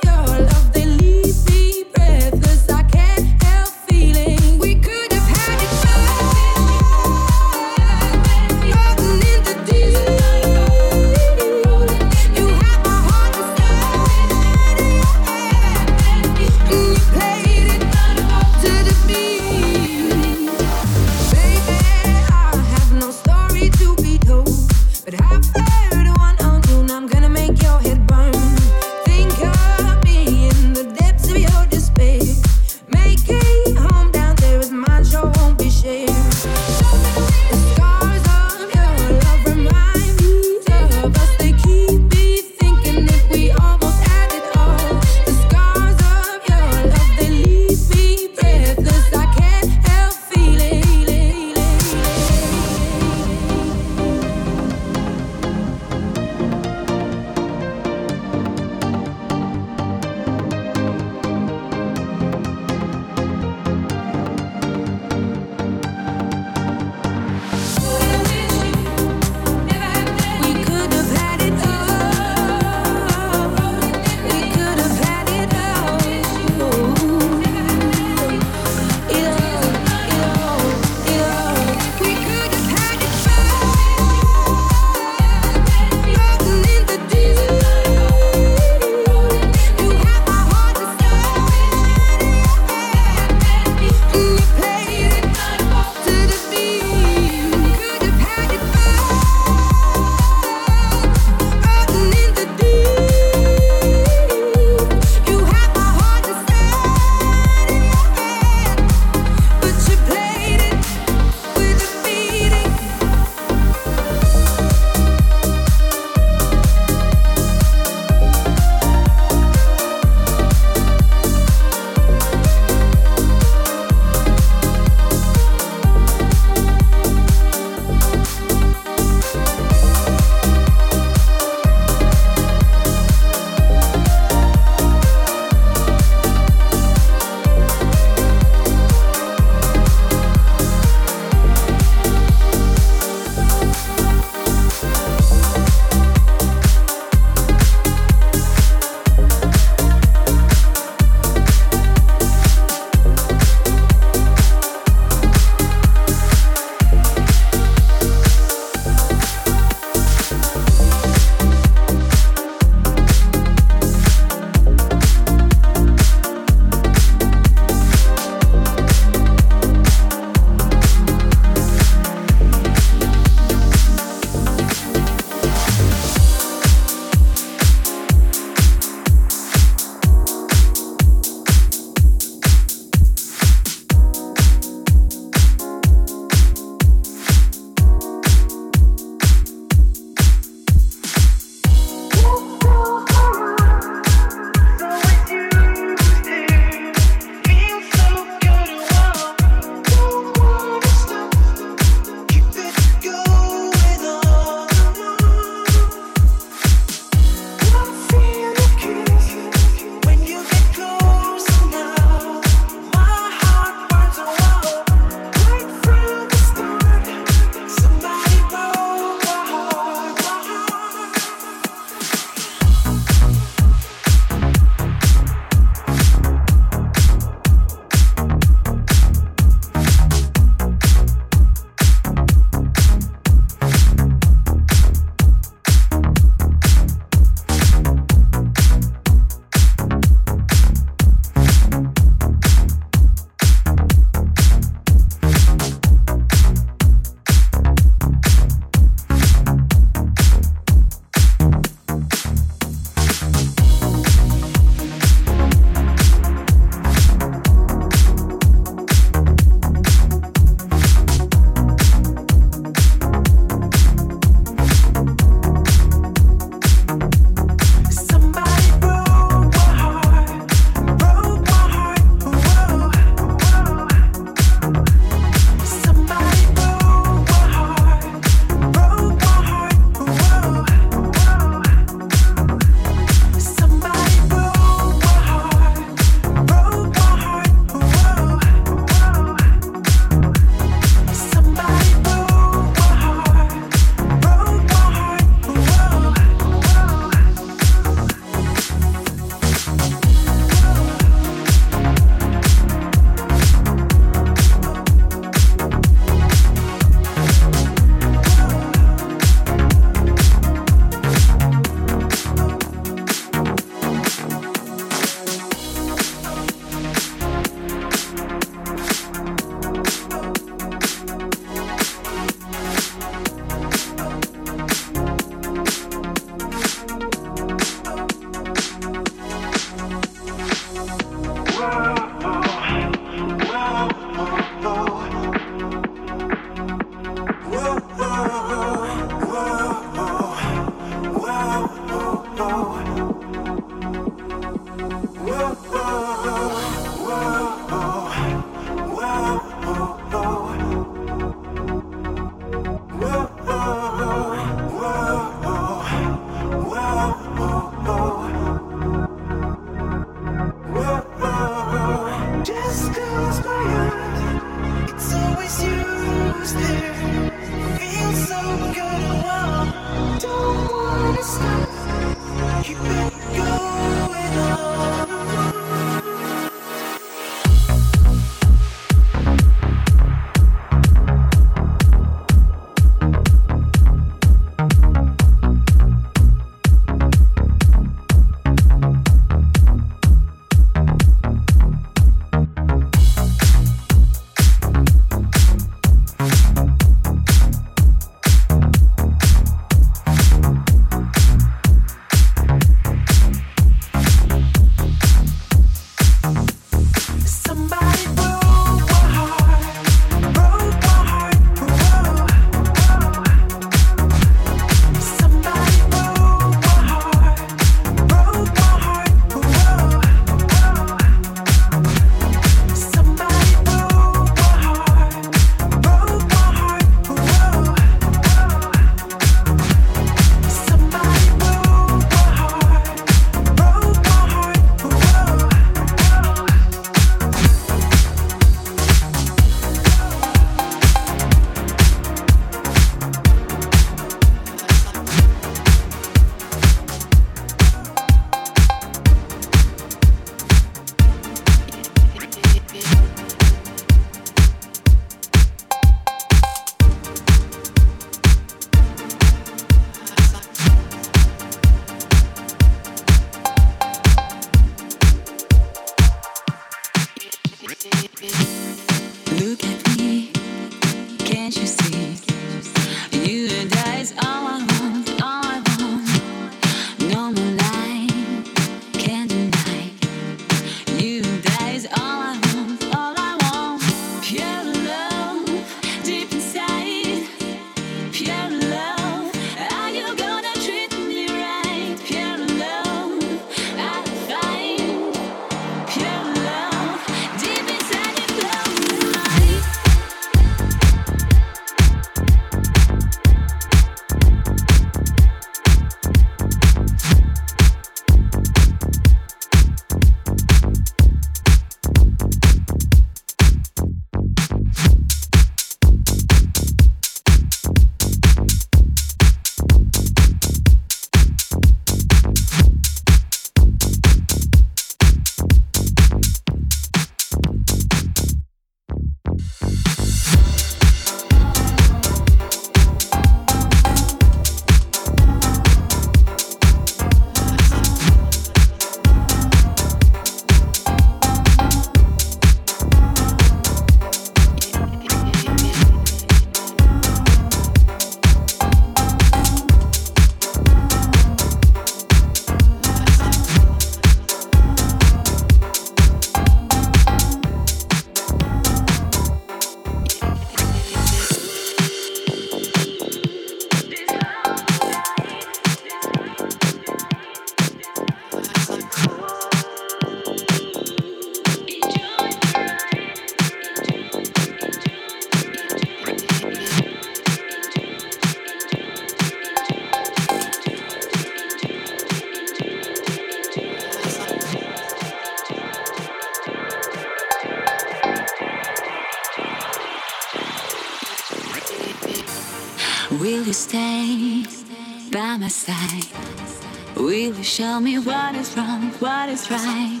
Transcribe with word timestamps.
Show 597.46 597.78
me 597.78 597.96
what 598.00 598.34
is 598.34 598.56
wrong, 598.56 598.90
what 598.98 599.28
is 599.28 599.48
right. 599.52 600.00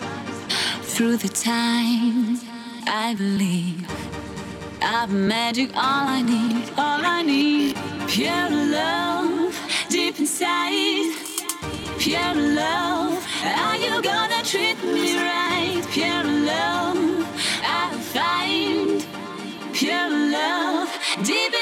Through 0.82 1.18
the 1.18 1.28
time, 1.28 2.40
I 2.88 3.14
believe 3.16 3.88
I've 4.82 5.12
magic, 5.12 5.70
all 5.76 6.08
I 6.08 6.22
need, 6.22 6.68
all 6.76 7.00
I 7.04 7.22
need. 7.22 7.76
Pure 8.08 8.50
love, 8.50 9.56
deep 9.88 10.18
inside. 10.18 11.14
Pure 12.00 12.34
love, 12.34 13.24
are 13.44 13.76
you 13.76 14.02
gonna 14.02 14.42
treat 14.42 14.82
me 14.82 15.16
right? 15.16 15.86
Pure 15.92 16.24
love, 16.24 16.98
I'll 17.62 17.98
find. 18.12 19.06
Pure 19.72 20.10
love, 20.10 20.90
deep 21.22 21.54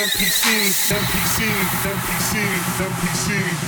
MPC, 0.00 0.46
MPC, 0.96 1.44
MPC, 1.84 2.32
MPC. 2.80 3.59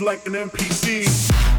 like 0.00 0.26
an 0.26 0.32
NPC. 0.32 1.55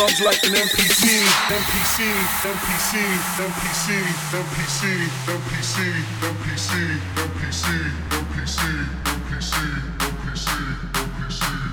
thumbs 0.00 0.20
like 0.22 0.42
an 0.44 0.54
NPC. 0.54 1.04
NPC, 1.52 2.08
NPC, 2.40 2.96
NPC, 3.36 3.92
NPC, 3.92 4.00
NPC, 4.40 4.88
NPC, 5.26 5.80
NPC, 6.24 6.70
NPC, 7.20 7.64
NPC, 8.08 8.62
NPC, 9.04 9.54
NPC, 10.00 10.48
NPC. 10.94 11.69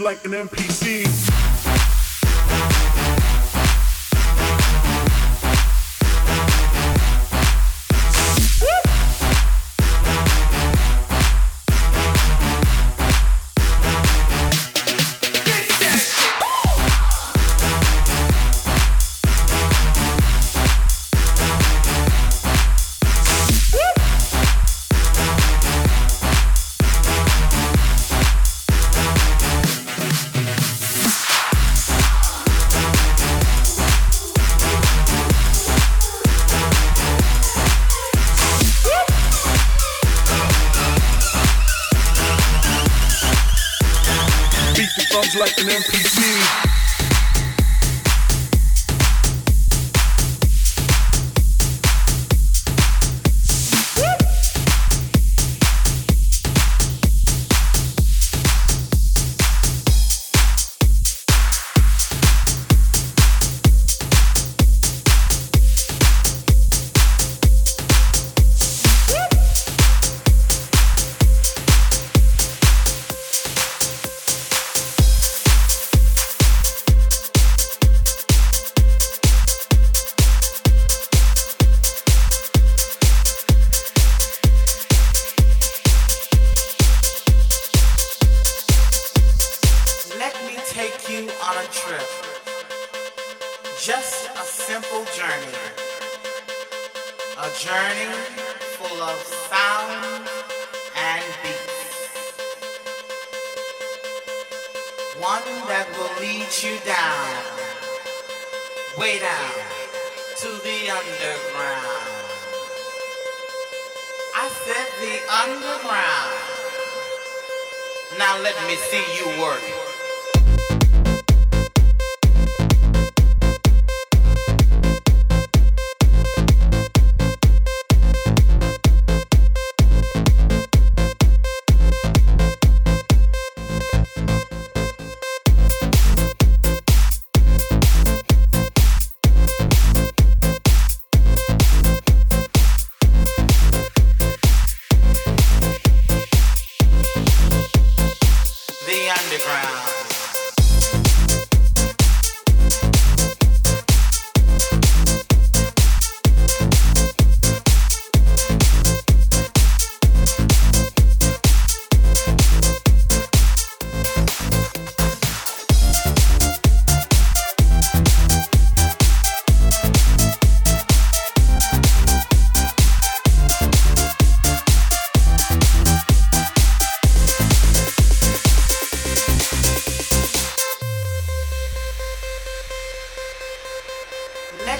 like 0.00 0.24
an 0.24 0.32
NPC. 0.32 1.31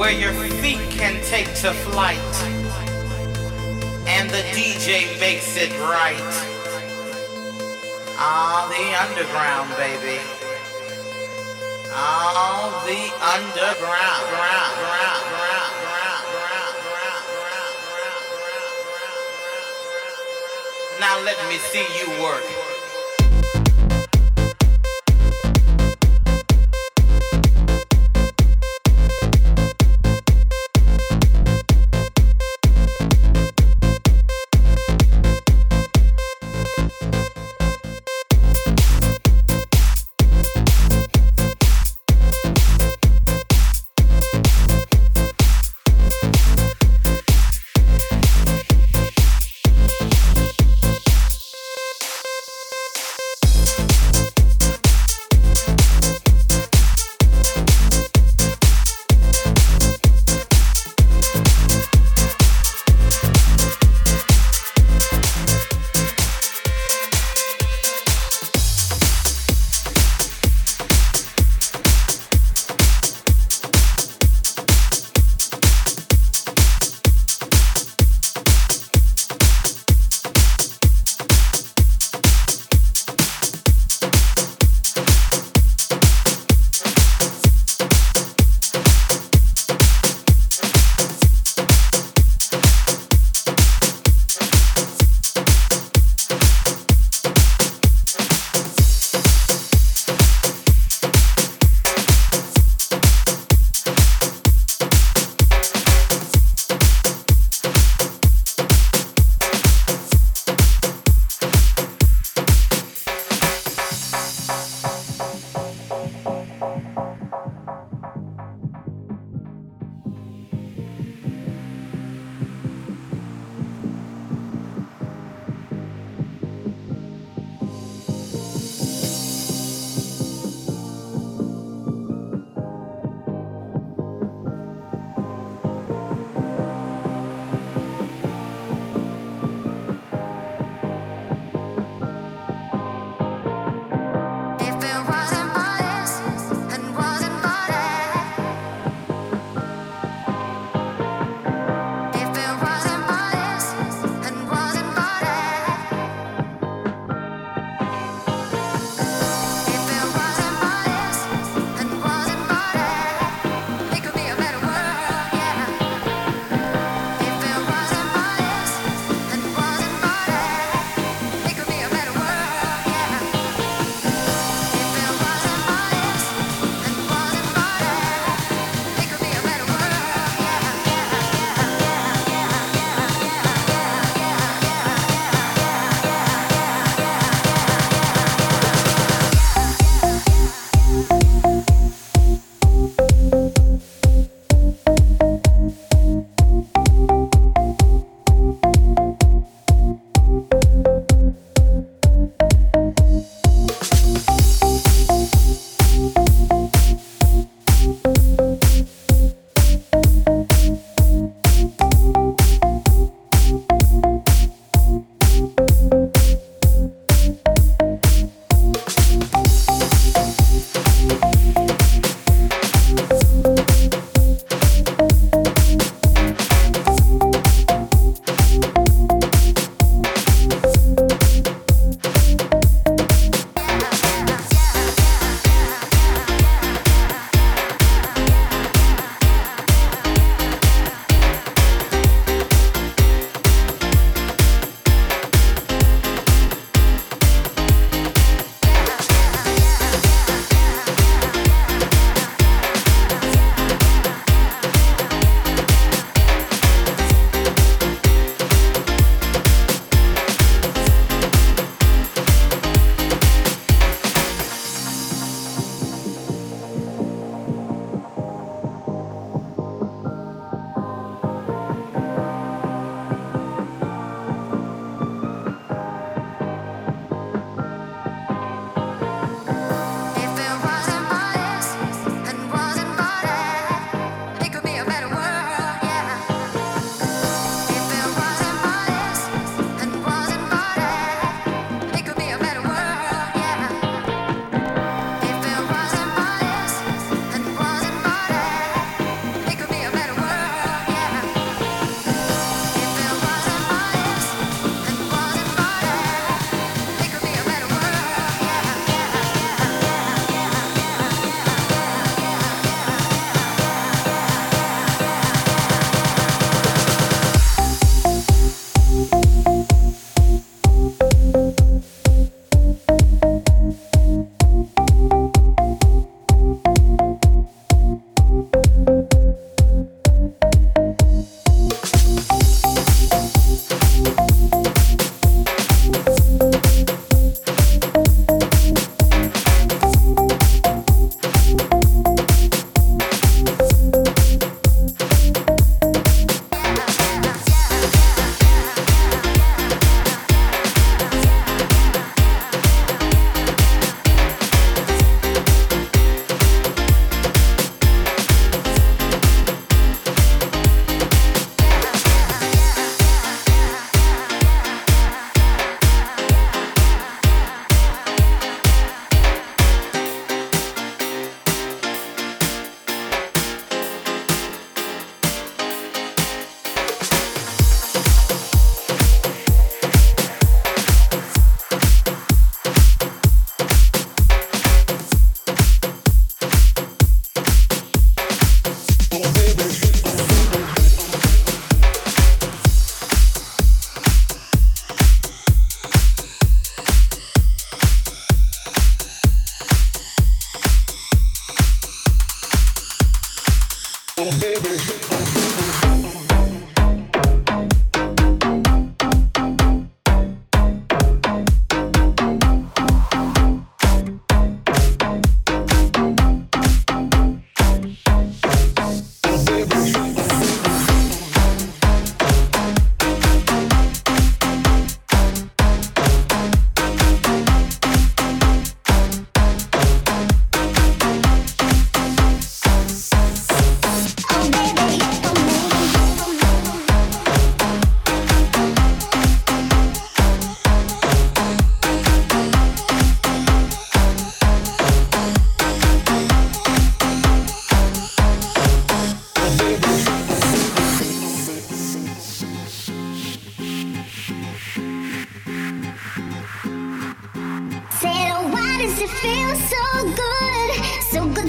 Where 0.00 0.12
your 0.12 0.32
feet 0.32 0.80
can 0.88 1.22
take 1.26 1.44
to 1.56 1.74
flight 1.74 2.16
and 4.08 4.30
the 4.30 4.40
DJ 4.56 5.20
makes 5.20 5.58
it 5.58 5.70
right. 5.78 6.16
Ah, 8.16 8.64
the 8.72 8.96
underground, 8.96 9.68
baby. 9.76 10.18
Ah, 11.92 12.80
the 12.88 13.12
underground. 13.36 14.24
Ground, 14.32 14.74
ground. 14.80 15.70
Now 20.98 21.20
let 21.20 21.36
me 21.50 21.58
see 21.58 21.84
you 22.00 22.22
work. 22.22 22.59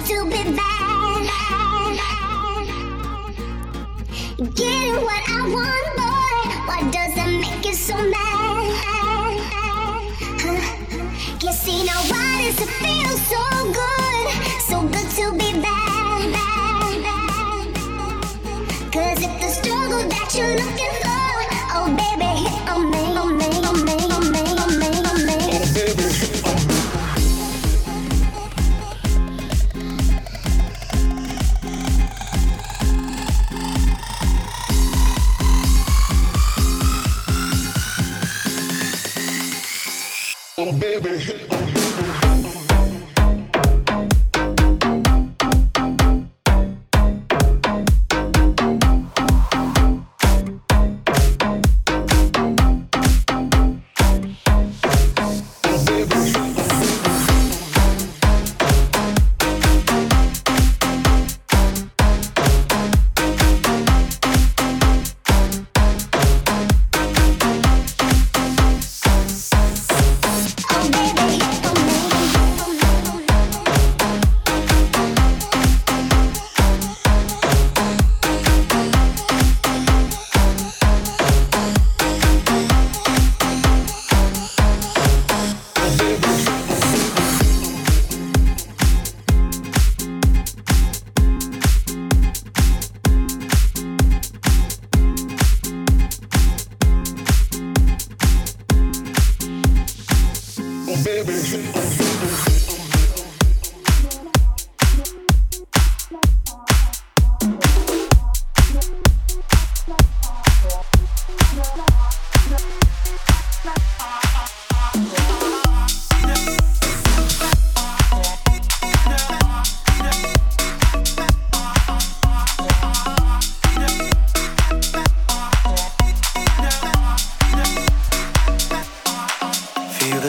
to 0.05 0.25
be 0.25 0.43
bad. 0.55 1.21
Getting 4.55 4.95
what 5.05 5.21
I 5.29 5.41
want, 5.53 5.95
boy. 5.97 6.37
Why 6.67 6.79
does 6.91 7.13
that 7.15 7.29
make 7.39 7.65
you 7.65 7.73
so 7.73 7.95
mad? 7.95 8.71
Huh? 8.81 9.29
You 11.41 11.51
see, 11.53 11.83
now 11.85 12.01
why 12.09 12.41
does 12.45 12.59
it 12.65 12.71
feel 12.81 13.13
so 13.29 13.41
good? 13.79 14.25
So 14.61 14.81
good 14.87 15.09
to 15.17 15.25
be 15.37 15.49
bad. 15.61 16.31
bad. 16.33 17.65
Cause 18.91 19.19
if 19.23 19.33
the 19.39 19.49
struggle 19.49 20.03
that 20.09 20.33
you're 20.35 20.55
looking 20.55 20.93
for. 21.01 21.10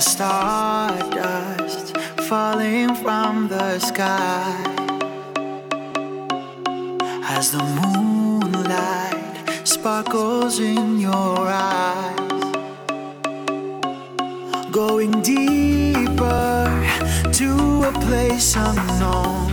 stardust 0.02 1.96
falling 2.28 2.94
from 2.96 3.48
the 3.48 3.78
sky. 3.78 4.58
As 7.36 7.52
the 7.52 7.62
moonlight 7.80 9.36
sparkles 9.64 10.58
in 10.58 10.98
your 10.98 11.38
eyes 11.48 12.42
going 14.72 15.12
deeper 15.22 16.66
to 17.32 17.84
a 17.84 17.92
place 18.00 18.56
unknown. 18.56 19.51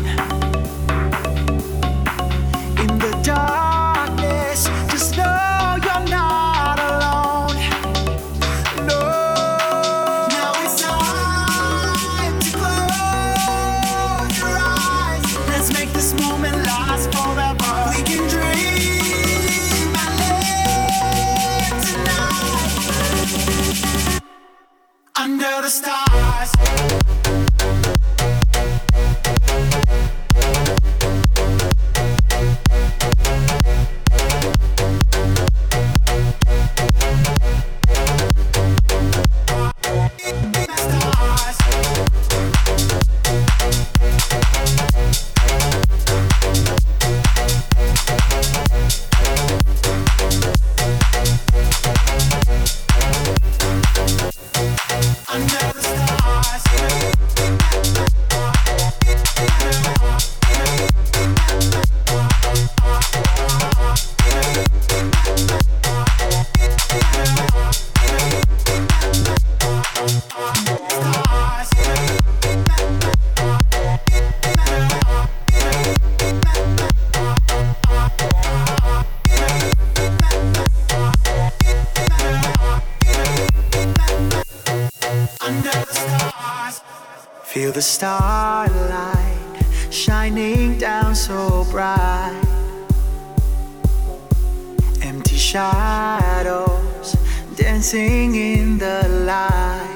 dancing 97.79 98.35
in 98.35 98.77
the 98.77 99.07
light. 99.25 99.95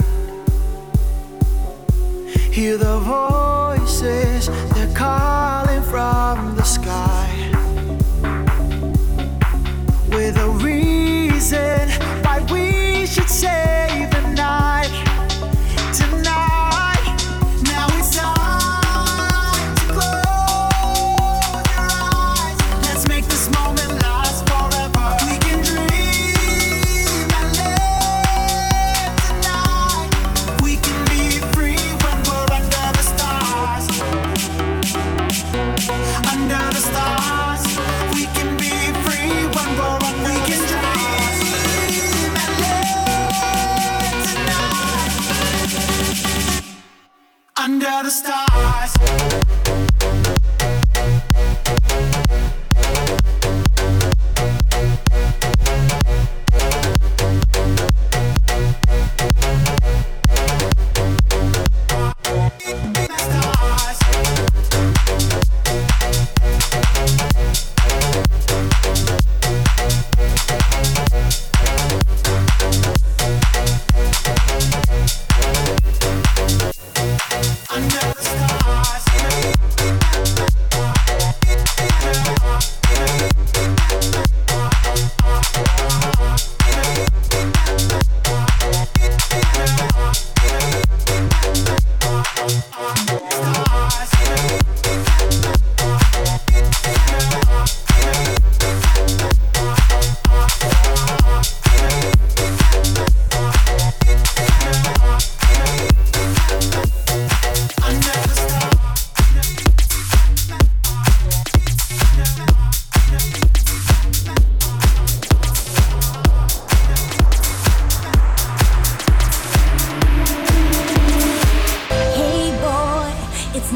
Hear 2.49 2.77
the 2.77 2.99
voice. 2.99 3.32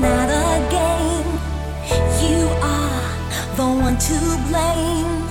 not 0.02 0.30
a 0.30 0.70
game. 0.70 1.32
You 2.22 2.40
are 2.62 3.10
the 3.58 3.68
one 3.86 3.98
to 3.98 4.18
blame. 4.48 5.22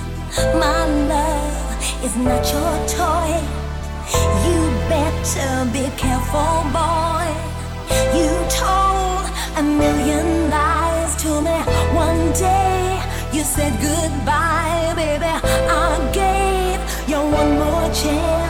My 0.59 0.85
love 1.13 2.03
is 2.03 2.15
not 2.17 2.43
your 2.53 2.75
toy. 2.97 3.31
You 4.45 4.59
better 4.91 5.51
be 5.71 5.85
careful, 5.95 6.55
boy. 6.75 7.27
You 8.17 8.29
told 8.63 9.25
a 9.57 9.63
million 9.63 10.49
lies 10.49 11.15
to 11.23 11.41
me. 11.41 11.57
One 11.95 12.31
day 12.33 13.01
you 13.31 13.43
said 13.43 13.73
goodbye, 13.81 14.93
baby. 14.95 15.33
I 15.69 16.09
gave 16.11 16.79
you 17.09 17.19
one 17.39 17.51
more 17.59 17.93
chance. 17.93 18.46